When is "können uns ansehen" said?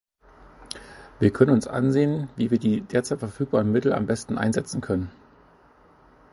1.31-2.27